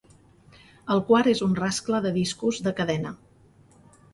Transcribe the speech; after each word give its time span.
El 0.95 1.03
quart 1.09 1.29
és 1.33 1.43
un 1.47 1.53
rascle 1.61 1.99
de 2.07 2.15
discos 2.17 2.61
de 2.69 2.77
cadena. 2.81 3.13